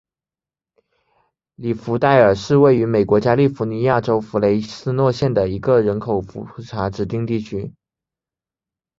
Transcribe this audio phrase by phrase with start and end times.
[1.53, 7.71] 里弗代尔是位于美国加利福尼亚州弗雷斯诺县的一个人口普查指定地区。